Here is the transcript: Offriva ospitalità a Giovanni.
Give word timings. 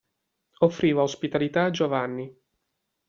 Offriva 0.61 1.03
ospitalità 1.03 1.65
a 1.65 1.69
Giovanni. 1.69 2.35